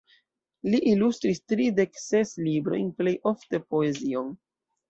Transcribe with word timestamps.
Li 0.73 0.79
ilustris 0.91 1.41
tridek 1.53 2.01
ses 2.05 2.33
librojn, 2.47 2.91
plej 3.03 3.15
ofte 3.33 3.63
poezion. 3.75 4.37